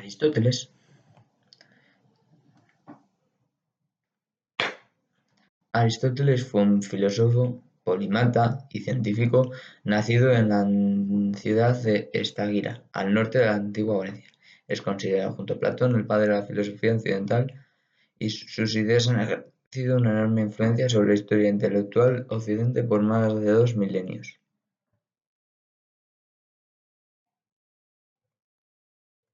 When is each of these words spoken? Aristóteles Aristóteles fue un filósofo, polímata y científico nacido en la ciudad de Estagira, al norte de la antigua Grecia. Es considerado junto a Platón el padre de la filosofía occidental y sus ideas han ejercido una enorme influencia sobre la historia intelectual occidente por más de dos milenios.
Aristóteles 0.00 0.70
Aristóteles 5.72 6.46
fue 6.46 6.62
un 6.62 6.82
filósofo, 6.82 7.62
polímata 7.84 8.66
y 8.70 8.80
científico 8.80 9.50
nacido 9.84 10.32
en 10.32 10.48
la 10.48 10.64
ciudad 11.38 11.76
de 11.82 12.08
Estagira, 12.14 12.82
al 12.92 13.12
norte 13.12 13.40
de 13.40 13.46
la 13.46 13.56
antigua 13.56 14.02
Grecia. 14.02 14.30
Es 14.66 14.80
considerado 14.80 15.34
junto 15.34 15.52
a 15.52 15.58
Platón 15.58 15.94
el 15.94 16.06
padre 16.06 16.28
de 16.28 16.40
la 16.40 16.46
filosofía 16.46 16.94
occidental 16.94 17.52
y 18.18 18.30
sus 18.30 18.74
ideas 18.76 19.06
han 19.08 19.20
ejercido 19.20 19.98
una 19.98 20.12
enorme 20.12 20.40
influencia 20.40 20.88
sobre 20.88 21.08
la 21.08 21.14
historia 21.14 21.50
intelectual 21.50 22.24
occidente 22.30 22.84
por 22.84 23.02
más 23.02 23.34
de 23.38 23.50
dos 23.50 23.76
milenios. 23.76 24.40